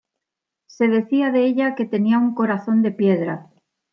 Se 0.65 0.87
decía 0.87 1.29
de 1.31 1.45
ella 1.45 1.75
que 1.75 1.85
tenía 1.85 2.17
un 2.17 2.33
corazón 2.33 2.81
de 2.81 2.89
piedra. 2.91 3.51